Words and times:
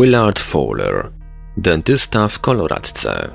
Willard 0.00 0.38
Fowler, 0.38 1.10
dentysta 1.56 2.28
w 2.28 2.38
koloradce. 2.38 3.28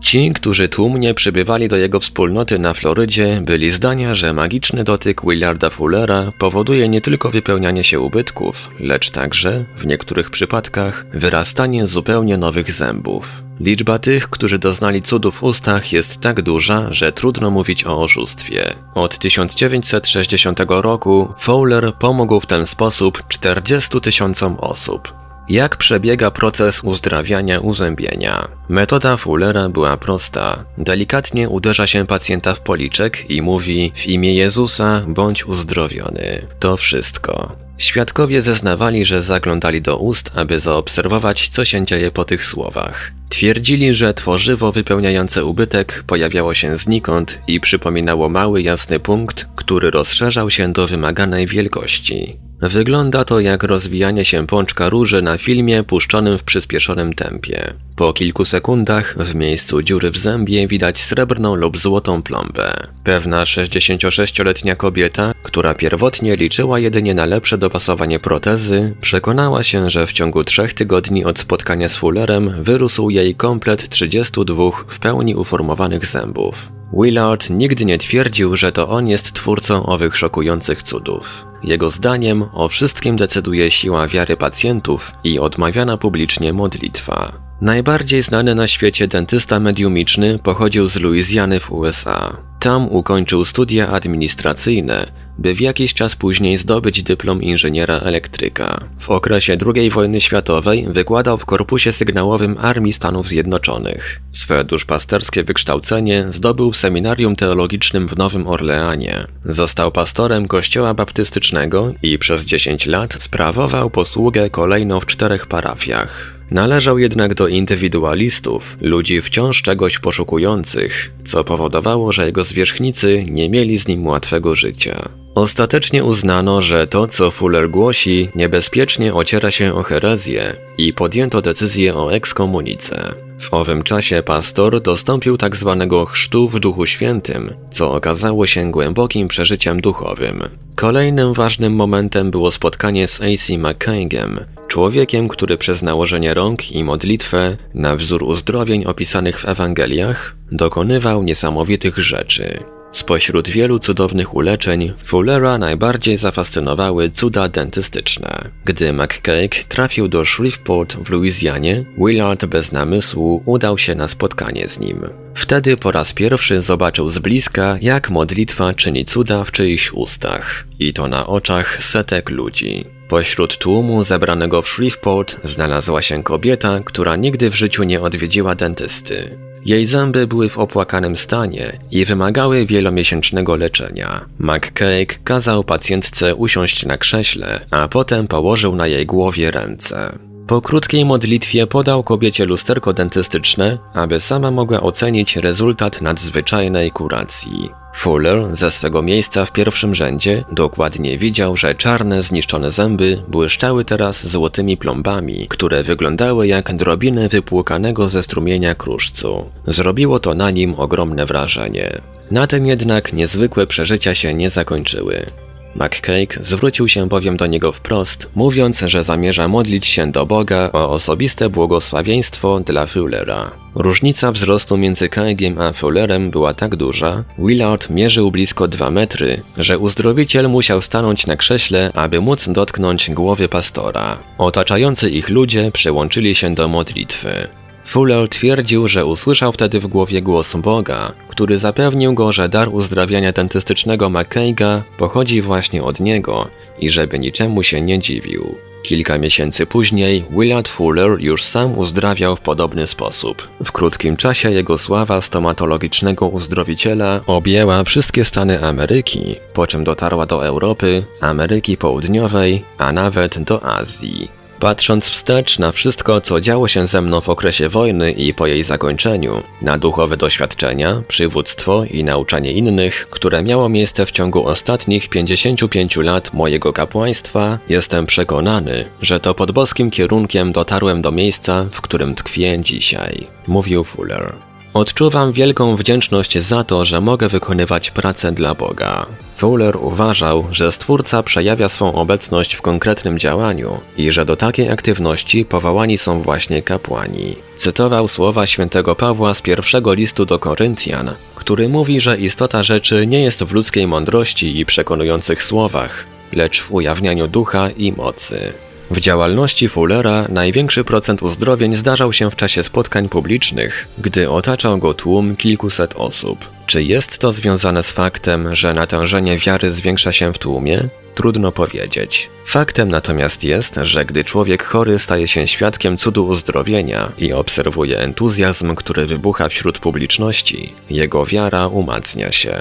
Ci, 0.00 0.32
którzy 0.32 0.68
tłumnie 0.68 1.14
przybywali 1.14 1.68
do 1.68 1.76
jego 1.76 2.00
wspólnoty 2.00 2.58
na 2.58 2.74
Florydzie, 2.74 3.40
byli 3.42 3.70
zdania, 3.70 4.14
że 4.14 4.32
magiczny 4.32 4.84
dotyk 4.84 5.22
Willarda 5.24 5.70
Fullera 5.70 6.32
powoduje 6.38 6.88
nie 6.88 7.00
tylko 7.00 7.30
wypełnianie 7.30 7.84
się 7.84 8.00
ubytków, 8.00 8.70
lecz 8.80 9.10
także, 9.10 9.64
w 9.76 9.86
niektórych 9.86 10.30
przypadkach, 10.30 11.06
wyrastanie 11.14 11.86
zupełnie 11.86 12.36
nowych 12.36 12.72
zębów. 12.72 13.42
Liczba 13.60 13.98
tych, 13.98 14.30
którzy 14.30 14.58
doznali 14.58 15.02
cudów 15.02 15.38
w 15.38 15.42
ustach 15.42 15.92
jest 15.92 16.20
tak 16.20 16.42
duża, 16.42 16.92
że 16.92 17.12
trudno 17.12 17.50
mówić 17.50 17.86
o 17.86 18.00
oszustwie. 18.00 18.74
Od 18.94 19.18
1960 19.18 20.60
roku 20.68 21.34
Fowler 21.38 21.92
pomógł 21.94 22.40
w 22.40 22.46
ten 22.46 22.66
sposób 22.66 23.22
40 23.28 24.00
tysiącom 24.00 24.56
osób. 24.58 25.20
Jak 25.50 25.76
przebiega 25.76 26.30
proces 26.30 26.80
uzdrawiania 26.84 27.60
uzębienia? 27.60 28.48
Metoda 28.68 29.16
Fullera 29.16 29.68
była 29.68 29.96
prosta. 29.96 30.64
Delikatnie 30.78 31.48
uderza 31.48 31.86
się 31.86 32.06
pacjenta 32.06 32.54
w 32.54 32.60
policzek 32.60 33.30
i 33.30 33.42
mówi 33.42 33.92
w 33.94 34.06
imię 34.06 34.34
Jezusa 34.34 35.02
bądź 35.08 35.46
uzdrowiony. 35.46 36.46
To 36.60 36.76
wszystko. 36.76 37.56
Świadkowie 37.78 38.42
zeznawali, 38.42 39.04
że 39.04 39.22
zaglądali 39.22 39.82
do 39.82 39.96
ust, 39.96 40.30
aby 40.36 40.60
zaobserwować, 40.60 41.48
co 41.48 41.64
się 41.64 41.86
dzieje 41.86 42.10
po 42.10 42.24
tych 42.24 42.46
słowach. 42.46 43.12
Twierdzili, 43.28 43.94
że 43.94 44.14
tworzywo 44.14 44.72
wypełniające 44.72 45.44
ubytek 45.44 46.04
pojawiało 46.06 46.54
się 46.54 46.76
znikąd 46.76 47.38
i 47.46 47.60
przypominało 47.60 48.28
mały 48.28 48.62
jasny 48.62 49.00
punkt, 49.00 49.48
który 49.56 49.90
rozszerzał 49.90 50.50
się 50.50 50.72
do 50.72 50.86
wymaganej 50.86 51.46
wielkości. 51.46 52.49
Wygląda 52.62 53.24
to 53.24 53.40
jak 53.40 53.62
rozwijanie 53.62 54.24
się 54.24 54.46
pączka 54.46 54.88
róży 54.88 55.22
na 55.22 55.38
filmie 55.38 55.84
puszczonym 55.84 56.38
w 56.38 56.44
przyspieszonym 56.44 57.14
tempie. 57.14 57.74
Po 57.96 58.12
kilku 58.12 58.44
sekundach 58.44 59.14
w 59.18 59.34
miejscu 59.34 59.82
dziury 59.82 60.10
w 60.10 60.18
zębie 60.18 60.68
widać 60.68 61.00
srebrną 61.00 61.54
lub 61.54 61.78
złotą 61.78 62.22
plombę. 62.22 62.74
Pewna 63.04 63.44
66-letnia 63.44 64.76
kobieta, 64.76 65.32
która 65.42 65.74
pierwotnie 65.74 66.36
liczyła 66.36 66.78
jedynie 66.78 67.14
na 67.14 67.26
lepsze 67.26 67.58
dopasowanie 67.58 68.18
protezy, 68.18 68.94
przekonała 69.00 69.62
się, 69.62 69.90
że 69.90 70.06
w 70.06 70.12
ciągu 70.12 70.44
trzech 70.44 70.74
tygodni 70.74 71.24
od 71.24 71.38
spotkania 71.38 71.88
z 71.88 71.96
Fullerem 71.96 72.62
wyrósł 72.62 73.10
jej 73.10 73.34
komplet 73.34 73.88
32 73.88 74.70
w 74.86 74.98
pełni 74.98 75.34
uformowanych 75.34 76.06
zębów. 76.06 76.79
Willard 76.92 77.50
nigdy 77.50 77.84
nie 77.84 77.98
twierdził, 77.98 78.56
że 78.56 78.72
to 78.72 78.88
on 78.88 79.08
jest 79.08 79.32
twórcą 79.32 79.86
owych 79.86 80.16
szokujących 80.16 80.82
cudów. 80.82 81.46
Jego 81.62 81.90
zdaniem 81.90 82.44
o 82.52 82.68
wszystkim 82.68 83.16
decyduje 83.16 83.70
siła 83.70 84.08
wiary 84.08 84.36
pacjentów 84.36 85.12
i 85.24 85.38
odmawiana 85.38 85.96
publicznie 85.96 86.52
modlitwa. 86.52 87.32
Najbardziej 87.60 88.22
znany 88.22 88.54
na 88.54 88.66
świecie 88.66 89.08
dentysta 89.08 89.60
mediumiczny 89.60 90.38
pochodził 90.38 90.88
z 90.88 90.96
Luizjany 90.96 91.60
w 91.60 91.72
USA. 91.72 92.36
Tam 92.58 92.88
ukończył 92.88 93.44
studia 93.44 93.88
administracyjne, 93.88 95.06
by 95.40 95.54
w 95.54 95.60
jakiś 95.60 95.94
czas 95.94 96.16
później 96.16 96.56
zdobyć 96.56 97.02
dyplom 97.02 97.42
inżyniera 97.42 97.98
elektryka. 97.98 98.84
W 98.98 99.10
okresie 99.10 99.56
II 99.74 99.90
wojny 99.90 100.20
światowej 100.20 100.86
wykładał 100.88 101.38
w 101.38 101.46
Korpusie 101.46 101.92
Sygnałowym 101.92 102.56
Armii 102.60 102.92
Stanów 102.92 103.26
Zjednoczonych. 103.26 104.20
Swe 104.32 104.64
duszpasterskie 104.64 105.44
wykształcenie 105.44 106.26
zdobył 106.30 106.72
w 106.72 106.76
seminarium 106.76 107.36
teologicznym 107.36 108.08
w 108.08 108.16
Nowym 108.16 108.46
Orleanie. 108.46 109.26
Został 109.44 109.92
pastorem 109.92 110.48
kościoła 110.48 110.94
baptystycznego 110.94 111.92
i 112.02 112.18
przez 112.18 112.44
10 112.44 112.86
lat 112.86 113.16
sprawował 113.18 113.90
posługę 113.90 114.50
kolejno 114.50 115.00
w 115.00 115.06
czterech 115.06 115.46
parafiach. 115.46 116.40
Należał 116.50 116.98
jednak 116.98 117.34
do 117.34 117.48
indywidualistów, 117.48 118.76
ludzi 118.80 119.20
wciąż 119.20 119.62
czegoś 119.62 119.98
poszukujących, 119.98 121.12
co 121.24 121.44
powodowało, 121.44 122.12
że 122.12 122.26
jego 122.26 122.44
zwierzchnicy 122.44 123.24
nie 123.28 123.50
mieli 123.50 123.78
z 123.78 123.88
nim 123.88 124.06
łatwego 124.06 124.54
życia. 124.54 125.19
Ostatecznie 125.34 126.04
uznano, 126.04 126.62
że 126.62 126.86
to, 126.86 127.08
co 127.08 127.30
Fuller 127.30 127.70
głosi, 127.70 128.28
niebezpiecznie 128.34 129.14
ociera 129.14 129.50
się 129.50 129.74
o 129.74 129.82
herezję 129.82 130.56
i 130.78 130.92
podjęto 130.92 131.42
decyzję 131.42 131.94
o 131.94 132.12
ekskomunice. 132.12 133.12
W 133.40 133.54
owym 133.54 133.82
czasie 133.82 134.22
pastor 134.22 134.82
dostąpił 134.82 135.38
tak 135.38 135.56
zwanego 135.56 136.04
chrztu 136.04 136.48
w 136.48 136.60
Duchu 136.60 136.86
Świętym, 136.86 137.54
co 137.70 137.92
okazało 137.92 138.46
się 138.46 138.70
głębokim 138.70 139.28
przeżyciem 139.28 139.80
duchowym. 139.80 140.42
Kolejnym 140.74 141.32
ważnym 141.32 141.74
momentem 141.74 142.30
było 142.30 142.50
spotkanie 142.50 143.08
z 143.08 143.20
A.C. 143.20 143.58
McCaigiem, 143.58 144.44
człowiekiem, 144.68 145.28
który 145.28 145.58
przez 145.58 145.82
nałożenie 145.82 146.34
rąk 146.34 146.72
i 146.72 146.84
modlitwę 146.84 147.56
na 147.74 147.96
wzór 147.96 148.22
uzdrowień 148.22 148.84
opisanych 148.84 149.40
w 149.40 149.48
Ewangeliach 149.48 150.36
dokonywał 150.52 151.22
niesamowitych 151.22 151.98
rzeczy. 151.98 152.79
Spośród 152.92 153.48
wielu 153.48 153.78
cudownych 153.78 154.34
uleczeń, 154.34 154.92
Fullera 155.04 155.58
najbardziej 155.58 156.16
zafascynowały 156.16 157.10
cuda 157.10 157.48
dentystyczne. 157.48 158.48
Gdy 158.64 158.92
McCaig 158.92 159.64
trafił 159.64 160.08
do 160.08 160.24
Shreveport 160.24 160.96
w 160.96 161.10
Luizjanie, 161.10 161.84
Willard 161.98 162.44
bez 162.44 162.72
namysłu 162.72 163.42
udał 163.46 163.78
się 163.78 163.94
na 163.94 164.08
spotkanie 164.08 164.68
z 164.68 164.80
nim. 164.80 165.00
Wtedy 165.34 165.76
po 165.76 165.92
raz 165.92 166.12
pierwszy 166.12 166.60
zobaczył 166.60 167.10
z 167.10 167.18
bliska, 167.18 167.78
jak 167.80 168.10
modlitwa 168.10 168.74
czyni 168.74 169.04
cuda 169.04 169.44
w 169.44 169.52
czyichś 169.52 169.92
ustach. 169.92 170.64
I 170.78 170.92
to 170.92 171.08
na 171.08 171.26
oczach 171.26 171.82
setek 171.82 172.30
ludzi. 172.30 172.84
Pośród 173.08 173.58
tłumu 173.58 174.04
zebranego 174.04 174.62
w 174.62 174.68
Shreveport 174.68 175.36
znalazła 175.44 176.02
się 176.02 176.22
kobieta, 176.22 176.80
która 176.84 177.16
nigdy 177.16 177.50
w 177.50 177.54
życiu 177.54 177.84
nie 177.84 178.00
odwiedziła 178.00 178.54
dentysty. 178.54 179.49
Jej 179.64 179.86
zęby 179.86 180.26
były 180.26 180.48
w 180.48 180.58
opłakanym 180.58 181.16
stanie 181.16 181.78
i 181.90 182.04
wymagały 182.04 182.66
wielomiesięcznego 182.66 183.56
leczenia. 183.56 184.24
McCaig 184.38 185.22
kazał 185.24 185.64
pacjentce 185.64 186.34
usiąść 186.34 186.86
na 186.86 186.98
krześle, 186.98 187.60
a 187.70 187.88
potem 187.88 188.28
położył 188.28 188.76
na 188.76 188.86
jej 188.86 189.06
głowie 189.06 189.50
ręce. 189.50 190.18
Po 190.46 190.62
krótkiej 190.62 191.04
modlitwie 191.04 191.66
podał 191.66 192.02
kobiecie 192.02 192.46
lusterko 192.46 192.92
dentystyczne, 192.92 193.78
aby 193.94 194.20
sama 194.20 194.50
mogła 194.50 194.80
ocenić 194.80 195.36
rezultat 195.36 196.02
nadzwyczajnej 196.02 196.90
kuracji. 196.90 197.79
Fuller 197.94 198.56
ze 198.56 198.70
swego 198.70 199.02
miejsca 199.02 199.44
w 199.44 199.52
pierwszym 199.52 199.94
rzędzie 199.94 200.44
dokładnie 200.52 201.18
widział, 201.18 201.56
że 201.56 201.74
czarne, 201.74 202.22
zniszczone 202.22 202.70
zęby 202.70 203.22
błyszczały 203.28 203.84
teraz 203.84 204.26
złotymi 204.26 204.76
plombami, 204.76 205.46
które 205.48 205.82
wyglądały 205.82 206.46
jak 206.46 206.76
drobiny 206.76 207.28
wypłukanego 207.28 208.08
ze 208.08 208.22
strumienia 208.22 208.74
kruszcu. 208.74 209.44
Zrobiło 209.66 210.20
to 210.20 210.34
na 210.34 210.50
nim 210.50 210.74
ogromne 210.74 211.26
wrażenie. 211.26 212.00
Na 212.30 212.46
tym 212.46 212.66
jednak 212.66 213.12
niezwykłe 213.12 213.66
przeżycia 213.66 214.14
się 214.14 214.34
nie 214.34 214.50
zakończyły. 214.50 215.26
McCaig 215.74 216.38
zwrócił 216.42 216.88
się 216.88 217.08
bowiem 217.08 217.36
do 217.36 217.46
niego 217.46 217.72
wprost, 217.72 218.30
mówiąc, 218.34 218.80
że 218.86 219.04
zamierza 219.04 219.48
modlić 219.48 219.86
się 219.86 220.12
do 220.12 220.26
Boga 220.26 220.70
o 220.72 220.90
osobiste 220.90 221.48
błogosławieństwo 221.48 222.60
dla 222.60 222.86
Fullera. 222.86 223.50
Różnica 223.74 224.32
wzrostu 224.32 224.76
między 224.76 225.08
Caigiem 225.08 225.60
a 225.60 225.72
Fullerem 225.72 226.30
była 226.30 226.54
tak 226.54 226.76
duża, 226.76 227.24
Willard 227.38 227.90
mierzył 227.90 228.30
blisko 228.30 228.68
2 228.68 228.90
metry, 228.90 229.42
że 229.56 229.78
uzdrowiciel 229.78 230.48
musiał 230.48 230.80
stanąć 230.80 231.26
na 231.26 231.36
krześle, 231.36 231.90
aby 231.94 232.20
móc 232.20 232.48
dotknąć 232.48 233.10
głowy 233.10 233.48
pastora. 233.48 234.18
Otaczający 234.38 235.10
ich 235.10 235.28
ludzie 235.28 235.70
przyłączyli 235.72 236.34
się 236.34 236.54
do 236.54 236.68
modlitwy. 236.68 237.48
Fuller 237.90 238.28
twierdził, 238.28 238.88
że 238.88 239.06
usłyszał 239.06 239.52
wtedy 239.52 239.80
w 239.80 239.86
głowie 239.86 240.22
głos 240.22 240.56
Boga, 240.56 241.12
który 241.28 241.58
zapewnił 241.58 242.14
go, 242.14 242.32
że 242.32 242.48
dar 242.48 242.68
uzdrawiania 242.68 243.32
dentystycznego 243.32 244.10
McCaiga 244.10 244.82
pochodzi 244.98 245.42
właśnie 245.42 245.82
od 245.82 246.00
niego 246.00 246.48
i 246.78 246.90
żeby 246.90 247.18
niczemu 247.18 247.62
się 247.62 247.80
nie 247.80 247.98
dziwił. 247.98 248.54
Kilka 248.82 249.18
miesięcy 249.18 249.66
później 249.66 250.24
Willard 250.30 250.68
Fuller 250.68 251.20
już 251.20 251.44
sam 251.44 251.78
uzdrawiał 251.78 252.36
w 252.36 252.40
podobny 252.40 252.86
sposób. 252.86 253.48
W 253.64 253.72
krótkim 253.72 254.16
czasie 254.16 254.50
jego 254.50 254.78
sława 254.78 255.20
stomatologicznego 255.20 256.28
uzdrowiciela 256.28 257.20
objęła 257.26 257.84
wszystkie 257.84 258.24
Stany 258.24 258.64
Ameryki, 258.64 259.36
po 259.54 259.66
czym 259.66 259.84
dotarła 259.84 260.26
do 260.26 260.46
Europy, 260.46 261.04
Ameryki 261.20 261.76
Południowej, 261.76 262.64
a 262.78 262.92
nawet 262.92 263.38
do 263.38 263.64
Azji. 263.64 264.39
Patrząc 264.60 265.04
wstecz 265.04 265.58
na 265.58 265.72
wszystko, 265.72 266.20
co 266.20 266.40
działo 266.40 266.68
się 266.68 266.86
ze 266.86 267.02
mną 267.02 267.20
w 267.20 267.28
okresie 267.28 267.68
wojny 267.68 268.12
i 268.12 268.34
po 268.34 268.46
jej 268.46 268.64
zakończeniu, 268.64 269.42
na 269.62 269.78
duchowe 269.78 270.16
doświadczenia, 270.16 271.02
przywództwo 271.08 271.84
i 271.84 272.04
nauczanie 272.04 272.52
innych, 272.52 273.08
które 273.10 273.42
miało 273.42 273.68
miejsce 273.68 274.06
w 274.06 274.10
ciągu 274.10 274.46
ostatnich 274.46 275.08
55 275.08 275.96
lat 275.96 276.34
mojego 276.34 276.72
kapłaństwa, 276.72 277.58
jestem 277.68 278.06
przekonany, 278.06 278.84
że 279.02 279.20
to 279.20 279.34
pod 279.34 279.52
boskim 279.52 279.90
kierunkiem 279.90 280.52
dotarłem 280.52 281.02
do 281.02 281.10
miejsca, 281.10 281.66
w 281.70 281.80
którym 281.80 282.14
tkwię 282.14 282.58
dzisiaj, 282.60 283.26
mówił 283.46 283.84
Fuller. 283.84 284.32
Odczuwam 284.74 285.32
wielką 285.32 285.76
wdzięczność 285.76 286.38
za 286.38 286.64
to, 286.64 286.84
że 286.84 287.00
mogę 287.00 287.28
wykonywać 287.28 287.90
pracę 287.90 288.32
dla 288.32 288.54
Boga. 288.54 289.06
Fowler 289.40 289.76
uważał, 289.76 290.46
że 290.50 290.72
stwórca 290.72 291.22
przejawia 291.22 291.68
swą 291.68 291.92
obecność 291.92 292.54
w 292.54 292.62
konkretnym 292.62 293.18
działaniu 293.18 293.80
i 293.96 294.12
że 294.12 294.24
do 294.24 294.36
takiej 294.36 294.70
aktywności 294.70 295.44
powołani 295.44 295.98
są 295.98 296.22
właśnie 296.22 296.62
kapłani. 296.62 297.36
Cytował 297.56 298.08
słowa 298.08 298.46
świętego 298.46 298.94
Pawła 298.94 299.34
z 299.34 299.40
pierwszego 299.40 299.94
listu 299.94 300.26
do 300.26 300.38
Koryntian, 300.38 301.10
który 301.34 301.68
mówi, 301.68 302.00
że 302.00 302.18
istota 302.18 302.62
rzeczy 302.62 303.06
nie 303.06 303.22
jest 303.22 303.44
w 303.44 303.52
ludzkiej 303.52 303.86
mądrości 303.86 304.60
i 304.60 304.66
przekonujących 304.66 305.42
słowach, 305.42 306.06
lecz 306.32 306.62
w 306.62 306.72
ujawnianiu 306.72 307.28
ducha 307.28 307.70
i 307.70 307.92
mocy. 307.92 308.52
W 308.90 309.00
działalności 309.00 309.68
Fullera 309.68 310.26
największy 310.28 310.84
procent 310.84 311.22
uzdrowień 311.22 311.74
zdarzał 311.74 312.12
się 312.12 312.30
w 312.30 312.36
czasie 312.36 312.62
spotkań 312.62 313.08
publicznych, 313.08 313.88
gdy 313.98 314.30
otaczał 314.30 314.78
go 314.78 314.94
tłum 314.94 315.36
kilkuset 315.36 315.94
osób. 315.96 316.38
Czy 316.66 316.82
jest 316.82 317.18
to 317.18 317.32
związane 317.32 317.82
z 317.82 317.92
faktem, 317.92 318.54
że 318.54 318.74
natężenie 318.74 319.38
wiary 319.38 319.72
zwiększa 319.72 320.12
się 320.12 320.32
w 320.32 320.38
tłumie? 320.38 320.88
Trudno 321.14 321.52
powiedzieć. 321.52 322.30
Faktem 322.46 322.88
natomiast 322.88 323.44
jest, 323.44 323.78
że 323.82 324.04
gdy 324.04 324.24
człowiek 324.24 324.64
chory 324.64 324.98
staje 324.98 325.28
się 325.28 325.46
świadkiem 325.46 325.98
cudu 325.98 326.26
uzdrowienia 326.26 327.12
i 327.18 327.32
obserwuje 327.32 327.98
entuzjazm, 327.98 328.74
który 328.74 329.06
wybucha 329.06 329.48
wśród 329.48 329.78
publiczności, 329.78 330.72
jego 330.90 331.26
wiara 331.26 331.66
umacnia 331.66 332.32
się. 332.32 332.54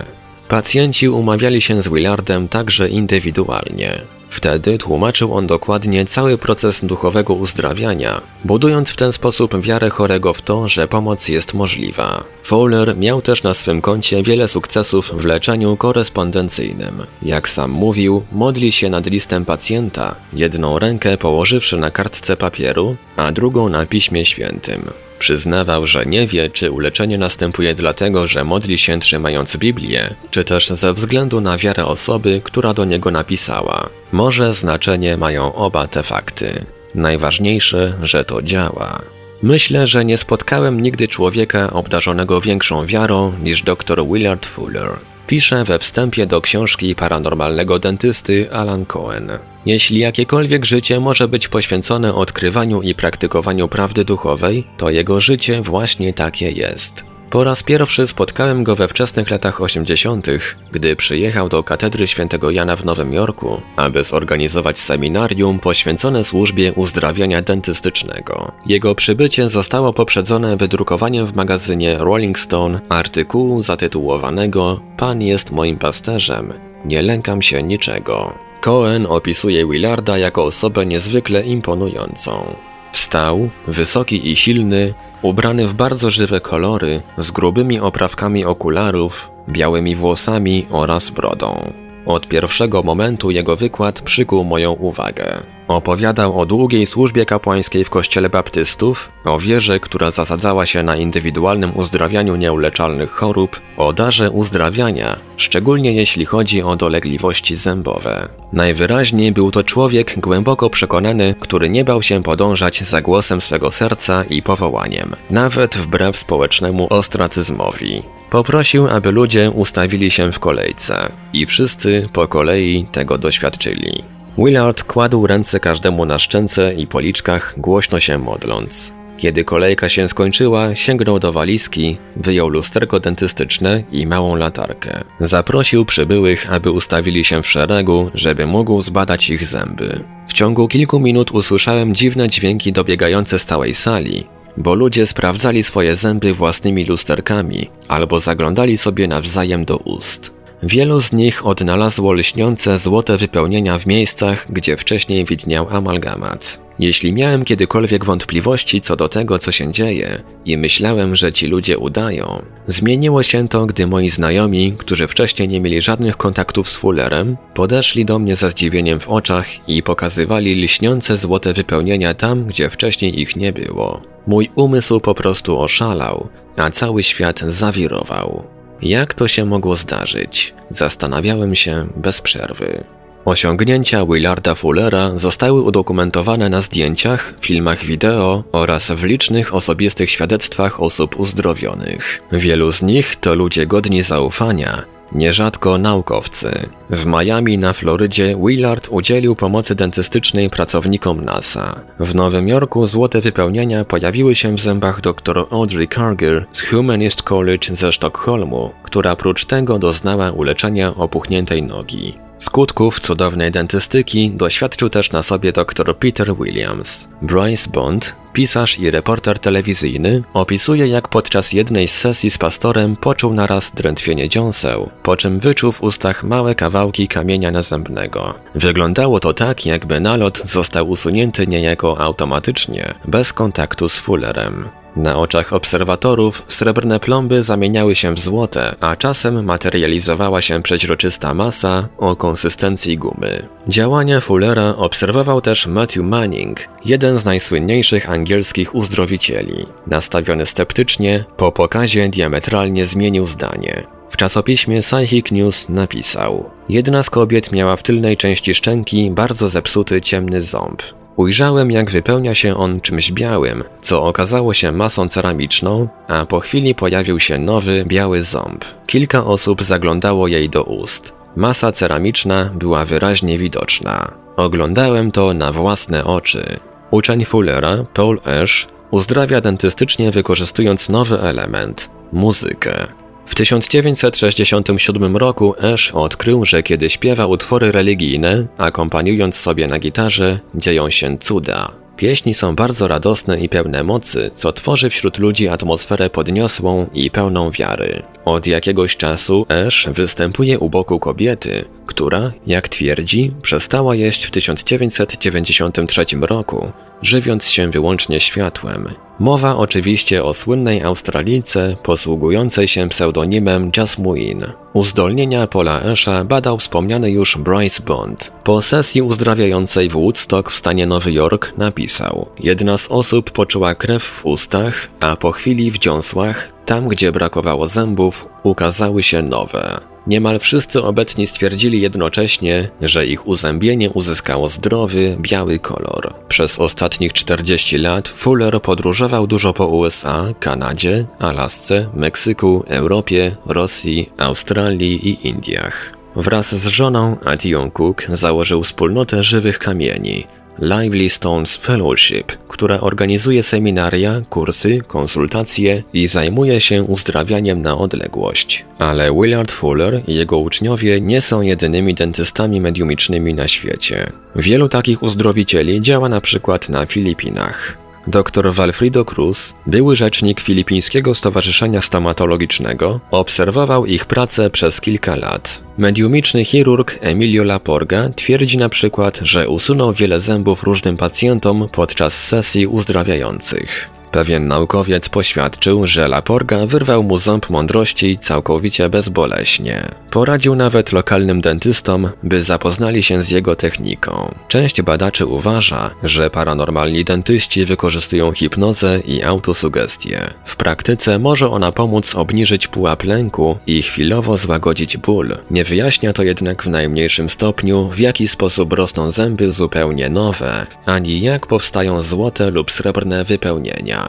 Pacjenci 0.48 1.10
umawiali 1.10 1.62
się 1.62 1.82
z 1.82 1.88
Willardem 1.88 2.48
także 2.48 2.90
indywidualnie. 2.90 4.19
Wtedy 4.30 4.78
tłumaczył 4.78 5.34
on 5.34 5.48
dokładnie 5.48 6.06
cały 6.06 6.38
proces 6.38 6.86
duchowego 6.86 7.34
uzdrawiania, 7.34 8.22
budując 8.46 8.90
w 8.90 8.96
ten 8.96 9.14
sposób 9.14 9.62
wiarę 9.62 9.90
chorego 9.90 10.34
w 10.34 10.42
to, 10.42 10.68
że 10.68 10.88
pomoc 10.88 11.28
jest 11.28 11.54
możliwa. 11.54 12.24
Fowler 12.44 12.98
miał 12.98 13.22
też 13.22 13.44
na 13.44 13.54
swym 13.54 13.82
koncie 13.82 14.24
wiele 14.24 14.48
sukcesów 14.48 15.12
w 15.14 15.26
leczeniu 15.26 15.78
korespondencyjnym. 15.78 17.04
Jak 17.22 17.50
sam 17.50 17.72
mówił, 17.72 18.24
modli 18.32 18.72
się 18.72 18.90
nad 18.90 19.06
listem 19.06 19.46
pacjenta, 19.46 20.16
jedną 20.34 20.80
rękę 20.80 21.18
położywszy 21.18 21.78
na 21.78 21.92
kartce 21.92 22.38
papieru, 22.38 22.96
a 23.16 23.32
drugą 23.32 23.70
na 23.70 23.86
piśmie 23.86 24.26
świętym. 24.26 24.82
Przyznawał, 25.20 25.88
że 25.88 26.06
nie 26.06 26.28
wie, 26.28 26.50
czy 26.50 26.72
uleczenie 26.72 27.18
następuje 27.18 27.76
dlatego, 27.76 28.28
że 28.28 28.44
modli 28.44 28.78
się 28.78 29.00
trzymając 29.00 29.58
Biblię, 29.58 30.16
czy 30.32 30.44
też 30.44 30.70
ze 30.70 30.94
względu 30.94 31.42
na 31.42 31.58
wiarę 31.58 31.86
osoby, 31.86 32.42
która 32.44 32.74
do 32.74 32.86
niego 32.86 33.12
napisała. 33.12 33.90
Może 34.12 34.54
znaczenie 34.54 35.18
mają 35.18 35.56
oba 35.56 35.88
te 35.88 36.04
fakty. 36.04 36.66
Najważniejsze, 36.96 37.94
że 38.04 38.26
to 38.26 38.42
działa. 38.42 39.02
Myślę, 39.44 39.88
że 39.88 40.06
nie 40.06 40.18
spotkałem 40.18 40.82
nigdy 40.82 41.08
człowieka 41.08 41.74
obdarzonego 41.74 42.42
większą 42.42 42.86
wiarą 42.86 43.34
niż 43.44 43.64
dr 43.64 44.06
Willard 44.08 44.46
Fuller. 44.46 44.90
Pisze 45.30 45.64
we 45.64 45.80
wstępie 45.80 46.26
do 46.26 46.42
książki 46.42 46.96
paranormalnego 46.96 47.80
dentysty 47.80 48.52
Alan 48.52 48.86
Cohen. 48.86 49.32
Jeśli 49.66 50.00
jakiekolwiek 50.00 50.66
życie 50.66 51.00
może 51.00 51.28
być 51.28 51.48
poświęcone 51.48 52.14
odkrywaniu 52.14 52.82
i 52.82 52.96
praktykowaniu 52.96 53.68
prawdy 53.68 54.06
duchowej, 54.06 54.64
to 54.78 54.90
jego 54.90 55.22
życie 55.22 55.62
właśnie 55.62 56.14
takie 56.14 56.52
jest. 56.52 57.09
Po 57.30 57.44
raz 57.44 57.64
pierwszy 57.64 58.08
spotkałem 58.08 58.64
go 58.64 58.76
we 58.76 58.88
wczesnych 58.88 59.30
latach 59.30 59.62
80., 59.62 60.28
gdy 60.72 60.96
przyjechał 60.96 61.50
do 61.50 61.64
katedry 61.64 62.08
świętego 62.08 62.52
Jana 62.52 62.76
w 62.76 62.86
Nowym 62.86 63.14
Jorku, 63.14 63.62
aby 63.76 64.04
zorganizować 64.04 64.78
seminarium 64.78 65.60
poświęcone 65.60 66.24
służbie 66.24 66.74
uzdrawiania 66.74 67.42
dentystycznego. 67.42 68.52
Jego 68.66 68.96
przybycie 68.96 69.50
zostało 69.50 69.94
poprzedzone 69.94 70.58
wydrukowaniem 70.58 71.26
w 71.26 71.36
magazynie 71.36 71.98
Rolling 71.98 72.40
Stone 72.40 72.80
artykułu 72.90 73.64
zatytułowanego 73.64 74.82
Pan 74.98 75.22
jest 75.22 75.52
moim 75.52 75.78
pasterzem, 75.78 76.54
nie 76.86 77.02
lękam 77.02 77.42
się 77.42 77.64
niczego. 77.64 78.34
Cohen 78.62 79.06
opisuje 79.10 79.68
Willarda 79.68 80.18
jako 80.18 80.44
osobę 80.44 80.86
niezwykle 80.86 81.44
imponującą. 81.44 82.56
Wstał, 82.92 83.50
wysoki 83.68 84.32
i 84.32 84.36
silny, 84.36 84.94
ubrany 85.22 85.68
w 85.68 85.74
bardzo 85.74 86.10
żywe 86.10 86.42
kolory, 86.42 87.02
z 87.18 87.32
grubymi 87.32 87.80
oprawkami 87.80 88.46
okularów, 88.46 89.32
białymi 89.50 89.96
włosami 89.96 90.66
oraz 90.70 91.10
brodą. 91.10 91.74
Od 92.06 92.28
pierwszego 92.28 92.84
momentu 92.84 93.32
jego 93.32 93.56
wykład 93.56 94.02
przykuł 94.02 94.44
moją 94.44 94.72
uwagę. 94.72 95.44
Opowiadał 95.70 96.40
o 96.40 96.46
długiej 96.46 96.86
służbie 96.86 97.26
kapłańskiej 97.26 97.86
w 97.86 97.90
kościele 97.90 98.30
baptystów, 98.30 99.12
o 99.26 99.40
wierze, 99.40 99.80
która 99.80 100.12
zasadzała 100.12 100.66
się 100.66 100.84
na 100.84 100.96
indywidualnym 100.96 101.78
uzdrawianiu 101.78 102.36
nieuleczalnych 102.36 103.12
chorób, 103.12 103.62
o 103.78 103.94
darze 103.94 104.32
uzdrawiania, 104.32 105.20
szczególnie 105.38 105.94
jeśli 105.94 106.26
chodzi 106.26 106.64
o 106.64 106.76
dolegliwości 106.76 107.56
zębowe. 107.56 108.28
Najwyraźniej 108.54 109.32
był 109.32 109.52
to 109.52 109.64
człowiek 109.64 110.20
głęboko 110.20 110.70
przekonany, 110.70 111.36
który 111.40 111.70
nie 111.70 111.84
bał 111.84 112.02
się 112.02 112.24
podążać 112.24 112.82
za 112.84 113.02
głosem 113.02 113.42
swego 113.42 113.72
serca 113.72 114.24
i 114.24 114.42
powołaniem, 114.42 115.16
nawet 115.30 115.76
wbrew 115.76 116.18
społecznemu 116.18 116.88
ostracyzmowi. 116.90 118.04
Poprosił, 118.30 118.88
aby 118.88 119.12
ludzie 119.12 119.52
ustawili 119.52 120.12
się 120.12 120.32
w 120.32 120.40
kolejce 120.40 121.12
i 121.34 121.46
wszyscy 121.46 122.10
po 122.14 122.28
kolei 122.28 122.86
tego 122.92 123.18
doświadczyli. 123.18 124.19
Willard 124.46 124.84
kładł 124.84 125.28
ręce 125.28 125.60
każdemu 125.60 126.06
na 126.06 126.20
szczęce 126.20 126.74
i 126.74 126.88
policzkach, 126.88 127.54
głośno 127.58 128.00
się 128.00 128.18
modląc. 128.18 128.94
Kiedy 129.18 129.44
kolejka 129.44 129.90
się 129.90 130.10
skończyła, 130.10 130.76
sięgnął 130.76 131.20
do 131.20 131.32
walizki, 131.32 131.98
wyjął 132.16 132.50
lusterko 132.50 133.00
dentystyczne 133.00 133.84
i 133.92 134.08
małą 134.08 134.36
latarkę. 134.36 135.04
Zaprosił 135.20 135.86
przybyłych, 135.86 136.54
aby 136.54 136.72
ustawili 136.72 137.24
się 137.24 137.44
w 137.44 137.48
szeregu, 137.48 138.12
żeby 138.14 138.46
mógł 138.46 138.82
zbadać 138.82 139.30
ich 139.30 139.46
zęby. 139.46 140.04
W 140.28 140.34
ciągu 140.34 140.68
kilku 140.68 141.00
minut 141.00 141.32
usłyszałem 141.32 141.96
dziwne 141.96 142.30
dźwięki 142.30 142.72
dobiegające 142.72 143.40
z 143.40 143.46
całej 143.46 143.74
sali, 143.76 144.28
bo 144.58 144.76
ludzie 144.76 145.08
sprawdzali 145.08 145.64
swoje 145.64 145.96
zęby 145.96 146.34
własnymi 146.34 146.86
lusterkami 146.86 147.70
albo 147.88 148.20
zaglądali 148.20 148.78
sobie 148.78 149.08
nawzajem 149.08 149.66
do 149.66 149.78
ust. 149.78 150.39
Wielu 150.64 151.02
z 151.02 151.12
nich 151.12 151.46
odnalazło 151.46 152.14
lśniące 152.14 152.80
złote 152.80 153.18
wypełnienia 153.18 153.80
w 153.80 153.86
miejscach, 153.86 154.46
gdzie 154.50 154.78
wcześniej 154.78 155.26
widniał 155.26 155.68
amalgamat. 155.70 156.60
Jeśli 156.80 157.14
miałem 157.14 157.46
kiedykolwiek 157.46 158.06
wątpliwości 158.06 158.82
co 158.82 158.96
do 158.96 159.10
tego, 159.10 159.40
co 159.40 159.52
się 159.52 159.72
dzieje, 159.72 160.22
i 160.46 160.58
myślałem, 160.58 161.16
że 161.16 161.34
ci 161.34 161.48
ludzie 161.48 161.78
udają, 161.78 162.42
zmieniło 162.68 163.24
się 163.24 163.48
to, 163.48 163.66
gdy 163.66 163.88
moi 163.88 164.10
znajomi, 164.10 164.74
którzy 164.78 165.08
wcześniej 165.08 165.48
nie 165.48 165.62
mieli 165.62 165.82
żadnych 165.82 166.18
kontaktów 166.18 166.70
z 166.70 166.76
Fullerem, 166.76 167.38
podeszli 167.54 168.06
do 168.06 168.20
mnie 168.20 168.36
ze 168.36 168.52
zdziwieniem 168.52 169.00
w 169.00 169.10
oczach 169.10 169.70
i 169.70 169.84
pokazywali 169.84 170.64
lśniące 170.64 171.18
złote 171.18 171.54
wypełnienia 171.54 172.14
tam, 172.14 172.46
gdzie 172.46 172.70
wcześniej 172.70 173.22
ich 173.22 173.36
nie 173.36 173.54
było. 173.54 174.02
Mój 174.28 174.50
umysł 174.56 175.00
po 175.00 175.16
prostu 175.16 175.60
oszalał, 175.60 176.28
a 176.58 176.72
cały 176.72 177.04
świat 177.04 177.40
zawirował. 177.40 178.59
Jak 178.82 179.14
to 179.14 179.28
się 179.28 179.46
mogło 179.46 179.76
zdarzyć? 179.76 180.54
Zastanawiałem 180.70 181.56
się 181.56 181.88
bez 181.96 182.22
przerwy. 182.22 182.84
Osiągnięcia 183.26 184.06
Willarda 184.06 184.56
Fullera 184.56 185.12
zostały 185.18 185.62
udokumentowane 185.62 186.50
na 186.50 186.62
zdjęciach, 186.62 187.34
filmach 187.42 187.84
wideo 187.84 188.44
oraz 188.52 188.92
w 188.92 189.04
licznych 189.04 189.56
osobistych 189.56 190.10
świadectwach 190.10 190.82
osób 190.82 191.20
uzdrowionych. 191.20 192.22
Wielu 192.32 192.72
z 192.72 192.82
nich 192.82 193.16
to 193.16 193.36
ludzie 193.36 193.68
godni 193.68 194.02
zaufania, 194.02 194.84
nierzadko 195.12 195.78
naukowcy. 195.78 196.52
W 196.90 197.06
Miami 197.06 197.58
na 197.58 197.74
Florydzie 197.74 198.36
Willard 198.46 198.88
udzielił 198.92 199.36
pomocy 199.36 199.76
dentystycznej 199.76 200.50
pracownikom 200.50 201.26
NASA. 201.26 201.82
W 202.00 202.16
Nowym 202.16 202.48
Jorku 202.48 202.88
złote 202.88 203.22
wypełnienia 203.22 203.86
pojawiły 203.86 204.36
się 204.36 204.56
w 204.56 204.60
zębach 204.60 205.02
dr 205.02 205.46
Audrey 205.52 205.88
Cargill 205.88 206.46
z 206.52 206.62
Humanist 206.62 207.24
College 207.24 207.76
ze 207.76 207.92
Sztokholmu, 207.92 208.72
która 208.84 209.16
prócz 209.16 209.46
tego 209.46 209.80
doznała 209.80 210.32
uleczenia 210.32 210.96
opuchniętej 210.96 211.64
nogi. 211.64 212.29
Skutków 212.40 213.00
cudownej 213.00 213.52
dentystyki 213.52 214.32
doświadczył 214.32 214.90
też 214.90 215.12
na 215.12 215.24
sobie 215.24 215.52
dr 215.52 215.98
Peter 215.98 216.36
Williams. 216.36 217.08
Bryce 217.22 217.70
Bond, 217.70 218.16
pisarz 218.34 218.80
i 218.80 218.92
reporter 218.92 219.40
telewizyjny, 219.40 220.24
opisuje 220.34 220.88
jak 220.88 221.08
podczas 221.08 221.54
jednej 221.54 221.88
z 221.88 221.98
sesji 221.98 222.32
z 222.32 222.38
pastorem 222.38 222.96
poczuł 222.96 223.34
naraz 223.34 223.72
drętwienie 223.72 224.30
dziąseł, 224.30 224.90
po 225.04 225.18
czym 225.18 225.40
wyczuł 225.40 225.72
w 225.72 225.84
ustach 225.84 226.24
małe 226.24 226.56
kawałki 226.56 227.08
kamienia 227.08 227.52
nazębnego. 227.52 228.34
Wyglądało 228.56 229.20
to 229.20 229.34
tak, 229.34 229.66
jakby 229.66 230.00
nalot 230.00 230.42
został 230.46 230.90
usunięty 230.90 231.48
niejako 231.48 232.02
automatycznie, 232.02 232.94
bez 233.06 233.34
kontaktu 233.34 233.90
z 233.90 233.96
fullerem. 233.96 234.70
Na 235.00 235.18
oczach 235.18 235.54
obserwatorów 235.54 236.44
srebrne 236.48 237.00
plomby 237.00 237.44
zamieniały 237.44 237.96
się 237.96 238.14
w 238.14 238.20
złote, 238.20 238.76
a 238.80 238.96
czasem 238.96 239.46
materializowała 239.46 240.42
się 240.42 240.64
przeźroczysta 240.64 241.34
masa 241.34 241.90
o 241.98 242.16
konsystencji 242.16 242.98
gumy. 242.98 243.48
Działania 243.68 244.22
Fullera 244.22 244.76
obserwował 244.76 245.42
też 245.42 245.68
Matthew 245.68 246.04
Manning, 246.04 246.60
jeden 246.86 247.18
z 247.18 247.26
najsłynniejszych 247.26 248.10
angielskich 248.10 248.76
uzdrowicieli. 248.76 249.66
Nastawiony 249.88 250.46
sceptycznie, 250.46 251.26
po 251.38 251.52
pokazie 251.52 252.10
diametralnie 252.10 252.86
zmienił 252.86 253.28
zdanie. 253.28 253.84
W 254.10 254.18
czasopiśmie 254.18 254.82
Psychic 254.82 255.32
News 255.32 255.70
napisał: 255.70 256.50
Jedna 256.70 257.04
z 257.04 257.10
kobiet 257.10 257.52
miała 257.52 257.76
w 257.76 257.84
tylnej 257.84 258.18
części 258.18 258.54
szczęki 258.54 259.12
bardzo 259.12 259.50
zepsuty 259.50 260.02
ciemny 260.02 260.42
ząb. 260.42 260.99
Ujrzałem, 261.20 261.72
jak 261.72 261.92
wypełnia 261.92 262.36
się 262.36 262.58
on 262.58 262.82
czymś 262.82 263.12
białym, 263.12 263.64
co 263.82 264.04
okazało 264.04 264.54
się 264.54 264.72
masą 264.72 265.10
ceramiczną, 265.10 265.88
a 266.08 266.26
po 266.26 266.40
chwili 266.40 266.76
pojawił 266.76 267.20
się 267.20 267.38
nowy, 267.38 267.84
biały 267.88 268.24
ząb. 268.24 268.66
Kilka 268.88 269.26
osób 269.26 269.64
zaglądało 269.64 270.28
jej 270.28 270.50
do 270.50 270.64
ust. 270.64 271.14
Masa 271.36 271.72
ceramiczna 271.72 272.50
była 272.56 272.86
wyraźnie 272.86 273.38
widoczna. 273.38 274.12
Oglądałem 274.36 275.12
to 275.12 275.34
na 275.34 275.52
własne 275.52 276.04
oczy. 276.04 276.60
Uczeń 276.92 277.26
Fullera, 277.26 277.86
Paul 277.94 278.20
Ash, 278.26 278.68
uzdrawia 278.92 279.42
dentystycznie 279.42 280.12
wykorzystując 280.12 280.90
nowy 280.90 281.22
element 281.22 281.90
muzykę. 282.14 282.88
W 283.30 283.36
1967 283.36 285.18
roku 285.18 285.56
Ash 285.74 285.92
odkrył, 285.92 286.46
że 286.46 286.64
kiedy 286.64 286.90
śpiewa 286.90 287.26
utwory 287.26 287.72
religijne, 287.72 288.48
akompaniując 288.58 289.36
sobie 289.36 289.68
na 289.68 289.80
gitarze, 289.80 290.40
dzieją 290.56 290.90
się 290.90 291.18
cuda. 291.18 291.72
Pieśni 291.98 292.34
są 292.34 292.56
bardzo 292.56 292.88
radosne 292.88 293.40
i 293.40 293.50
pełne 293.50 293.84
mocy, 293.84 294.32
co 294.36 294.52
tworzy 294.52 294.90
wśród 294.90 295.18
ludzi 295.18 295.48
atmosferę 295.48 296.10
podniosłą 296.10 296.88
i 296.94 297.12
pełną 297.12 297.52
wiary. 297.52 298.04
Od 298.30 298.48
jakiegoś 298.48 298.98
czasu 298.98 299.46
Ash 299.68 299.88
występuje 299.94 300.60
u 300.60 300.70
boku 300.70 301.00
kobiety, 301.00 301.66
która, 301.86 302.32
jak 302.48 302.70
twierdzi, 302.70 303.32
przestała 303.42 303.96
jeść 303.96 304.24
w 304.24 304.32
1993 304.32 306.06
roku, 306.22 306.72
żywiąc 307.02 307.46
się 307.46 307.72
wyłącznie 307.72 308.20
światłem. 308.20 308.88
Mowa 309.20 309.58
oczywiście 309.58 310.24
o 310.24 310.34
słynnej 310.34 310.82
Australijce 310.84 311.76
posługującej 311.84 312.68
się 312.68 312.90
pseudonimem 312.90 313.72
Jasmine. 313.78 314.54
Uzdolnienia 314.74 315.48
Paula 315.48 315.82
Esha 315.82 316.24
badał 316.24 316.58
wspomniany 316.58 317.12
już 317.12 317.38
Bryce 317.38 317.84
Bond. 317.84 318.32
Po 318.44 318.62
sesji 318.62 319.02
uzdrawiającej 319.02 319.90
w 319.90 319.94
Woodstock 319.94 320.52
w 320.52 320.56
stanie 320.56 320.86
Nowy 320.86 321.12
Jork 321.12 321.54
napisał 321.58 322.30
Jedna 322.40 322.78
z 322.78 322.88
osób 322.88 323.32
poczuła 323.32 323.76
krew 323.76 324.04
w 324.04 324.26
ustach, 324.26 324.88
a 325.00 325.16
po 325.16 325.32
chwili 325.32 325.72
w 325.72 325.78
dziąsłach, 325.78 326.59
tam 326.70 326.88
gdzie 326.88 327.12
brakowało 327.12 327.68
zębów, 327.68 328.28
ukazały 328.44 329.04
się 329.04 329.22
nowe. 329.22 329.80
Niemal 330.08 330.40
wszyscy 330.40 330.84
obecni 330.84 331.28
stwierdzili 331.28 331.82
jednocześnie, 331.82 332.70
że 332.82 333.06
ich 333.06 333.28
uzębienie 333.28 333.90
uzyskało 333.90 334.50
zdrowy, 334.50 335.18
biały 335.20 335.60
kolor. 335.60 336.14
Przez 336.28 336.60
ostatnich 336.60 337.14
40 337.14 337.78
lat 337.78 338.08
Fuller 338.08 338.62
podróżował 338.62 339.28
dużo 339.28 339.54
po 339.54 339.68
USA, 339.68 340.26
Kanadzie, 340.40 341.06
Alasce, 341.20 341.90
Meksyku, 341.94 342.64
Europie, 342.68 343.36
Rosji, 343.46 344.10
Australii 344.18 345.10
i 345.10 345.28
Indiach. 345.28 345.94
Wraz 346.16 346.56
z 346.56 346.68
żoną 346.68 347.18
Atią 347.26 347.72
Cook 347.72 348.04
założył 348.14 348.64
wspólnotę 348.64 349.24
żywych 349.24 349.60
kamieni, 349.60 350.26
Lively 350.62 351.10
Stones 351.10 351.56
Fellowship, 351.56 352.32
która 352.48 352.82
organizuje 352.82 353.44
seminaria, 353.44 354.22
kursy, 354.30 354.82
konsultacje 354.88 355.84
i 355.94 356.08
zajmuje 356.08 356.62
się 356.62 356.84
uzdrawianiem 356.84 357.62
na 357.62 357.78
odległość. 357.78 358.66
Ale 358.80 359.12
Willard 359.12 359.52
Fuller 359.52 360.02
i 360.08 360.16
jego 360.16 360.38
uczniowie 360.38 361.02
nie 361.02 361.22
są 361.22 361.42
jedynymi 361.42 361.94
dentystami 361.94 362.62
mediumicznymi 362.62 363.34
na 363.34 363.48
świecie. 363.48 364.12
Wielu 364.36 364.70
takich 364.70 365.04
uzdrowicieli 365.04 365.82
działa 365.82 366.10
na 366.10 366.22
przykład 366.22 366.70
na 366.70 366.86
Filipinach. 366.86 367.78
Dr 368.10 368.54
Walfrido 368.54 369.06
Cruz, 369.06 369.54
były 369.68 369.96
rzecznik 369.96 370.40
Filipińskiego 370.40 371.16
Stowarzyszenia 371.16 371.82
Stomatologicznego, 371.82 373.00
obserwował 373.12 373.86
ich 373.86 374.06
pracę 374.06 374.50
przez 374.50 374.82
kilka 374.82 375.16
lat. 375.16 375.64
Mediumiczny 375.78 376.46
chirurg 376.46 376.98
Emilio 377.02 377.44
Laporga 377.44 378.10
twierdzi 378.16 378.58
na 378.58 378.70
przykład, 378.70 379.20
że 379.24 379.50
usunął 379.50 379.94
wiele 379.94 380.20
zębów 380.20 380.64
różnym 380.64 380.98
pacjentom 380.98 381.68
podczas 381.72 382.28
sesji 382.28 382.68
uzdrawiających. 382.68 383.99
Pewien 384.12 384.48
naukowiec 384.48 385.10
poświadczył, 385.10 385.88
że 385.88 386.08
Laporga 386.08 386.66
wyrwał 386.66 387.04
mu 387.04 387.18
ząb 387.18 387.50
mądrości 387.50 388.20
całkowicie 388.20 388.90
bezboleśnie. 388.90 389.84
Poradził 390.12 390.56
nawet 390.56 390.92
lokalnym 390.92 391.42
dentystom, 391.42 392.10
by 392.24 392.44
zapoznali 392.44 393.04
się 393.04 393.24
z 393.24 393.30
jego 393.30 393.56
techniką. 393.56 394.36
Część 394.48 394.82
badaczy 394.82 395.26
uważa, 395.26 395.92
że 396.04 396.30
paranormalni 396.30 397.06
dentyści 397.06 397.66
wykorzystują 397.66 398.32
hipnozę 398.32 399.00
i 399.00 399.24
autosugestię. 399.24 400.28
W 400.46 400.56
praktyce 400.56 401.20
może 401.20 401.50
ona 401.50 401.72
pomóc 401.72 402.16
obniżyć 402.16 402.68
pułap 402.68 403.04
lęku 403.04 403.58
i 403.68 403.82
chwilowo 403.82 404.38
złagodzić 404.38 404.98
ból. 404.98 405.38
Nie 405.52 405.64
wyjaśnia 405.64 406.14
to 406.14 406.24
jednak 406.24 406.64
w 406.64 406.70
najmniejszym 406.70 407.30
stopniu, 407.30 407.90
w 407.90 408.00
jaki 408.00 408.28
sposób 408.28 408.74
rosną 408.74 409.12
zęby 409.12 409.52
zupełnie 409.52 410.10
nowe, 410.10 410.68
ani 410.86 411.22
jak 411.22 411.48
powstają 411.48 412.02
złote 412.02 412.52
lub 412.52 412.72
srebrne 412.72 413.24
wypełnienia. 413.24 414.09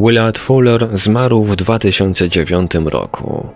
Willard 0.00 0.38
Fuller 0.38 0.88
zmarł 0.92 1.44
w 1.44 1.56
2009 1.56 2.74
roku. 2.74 3.46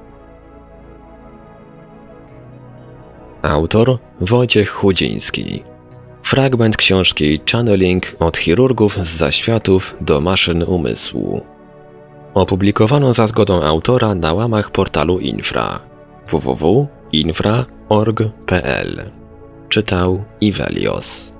Autor 3.43 3.99
Wojciech 4.21 4.71
Chudziński. 4.71 5.63
Fragment 6.23 6.77
książki 6.77 7.41
Channeling 7.53 8.17
od 8.19 8.39
chirurgów 8.39 8.95
z 8.95 9.17
zaświatów 9.17 9.97
do 10.01 10.21
maszyn 10.21 10.63
umysłu. 10.63 11.41
Opublikowano 12.35 13.13
za 13.13 13.27
zgodą 13.27 13.63
autora 13.63 14.15
na 14.15 14.33
łamach 14.33 14.71
portalu 14.71 15.19
Infra 15.19 15.81
www.infra.org.pl 16.27 19.11
Czytał 19.69 20.25
Ivelios. 20.41 21.32